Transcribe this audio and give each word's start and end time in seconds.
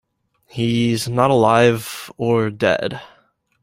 He's 0.47 1.07
not 1.07 1.29
alive 1.29 2.11
or 2.17 2.49
dead. 2.49 2.99